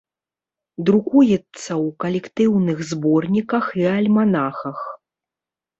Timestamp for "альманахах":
3.95-4.79